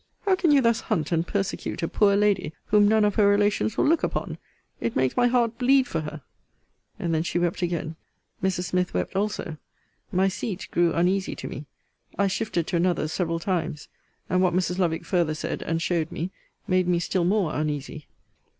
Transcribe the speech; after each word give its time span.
How 0.25 0.33
can 0.35 0.49
you 0.49 0.61
thus 0.63 0.79
hunt 0.79 1.11
and 1.11 1.27
persecute 1.27 1.83
a 1.83 1.87
poor 1.87 2.15
lady, 2.15 2.53
whom 2.69 2.87
none 2.87 3.05
of 3.05 3.13
her 3.13 3.27
relations 3.27 3.77
will 3.77 3.85
look 3.85 4.01
upon? 4.01 4.39
It 4.79 4.95
makes 4.95 5.15
my 5.15 5.27
heart 5.27 5.59
bleed 5.59 5.83
for 5.85 5.99
her. 5.99 6.23
And 6.97 7.13
then 7.13 7.21
she 7.21 7.37
wept 7.37 7.61
again. 7.61 7.95
Mrs. 8.41 8.63
Smith 8.63 8.95
wept 8.95 9.15
also. 9.15 9.57
My 10.11 10.27
seat 10.27 10.67
grew 10.71 10.91
uneasy 10.91 11.35
to 11.35 11.47
me. 11.47 11.67
I 12.17 12.25
shifted 12.25 12.65
to 12.65 12.77
another 12.77 13.07
several 13.07 13.37
times; 13.39 13.89
and 14.27 14.41
what 14.41 14.55
Mrs. 14.55 14.79
Lovick 14.79 15.05
farther 15.05 15.35
said, 15.35 15.61
and 15.61 15.79
showed 15.79 16.11
me, 16.11 16.31
made 16.67 16.87
me 16.87 16.97
still 16.97 17.23
more 17.23 17.53
uneasy. 17.53 18.07